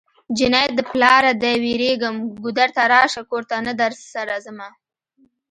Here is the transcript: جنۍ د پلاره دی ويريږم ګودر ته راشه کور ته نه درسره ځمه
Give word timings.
جنۍ 0.37 0.67
د 0.77 0.79
پلاره 0.91 1.31
دی 1.43 1.53
ويريږم 1.63 2.15
ګودر 2.43 2.69
ته 2.75 2.83
راشه 2.93 3.21
کور 3.29 3.43
ته 3.49 3.55
نه 3.67 3.73
درسره 3.81 4.35
ځمه 4.45 4.69